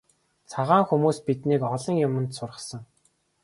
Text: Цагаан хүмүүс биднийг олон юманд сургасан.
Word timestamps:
Цагаан 0.51 0.83
хүмүүс 0.87 1.17
биднийг 1.27 1.61
олон 1.73 1.95
юманд 2.07 2.29
сургасан. 2.37 2.81